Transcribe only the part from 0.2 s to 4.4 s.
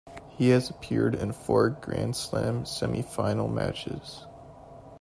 He has appeared in four Grand Slam semifinal matches.